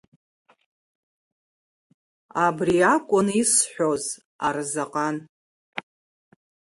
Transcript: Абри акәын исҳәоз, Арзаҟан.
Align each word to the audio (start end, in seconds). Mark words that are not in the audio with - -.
Абри 2.45 2.77
акәын 2.93 3.27
исҳәоз, 3.41 4.03
Арзаҟан. 4.47 5.15